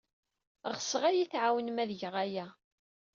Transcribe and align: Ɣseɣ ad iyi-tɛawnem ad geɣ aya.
Ɣseɣ 0.75 1.01
ad 1.05 1.15
iyi-tɛawnem 1.15 1.77
ad 1.83 1.91
geɣ 1.99 2.15
aya. 2.23 2.47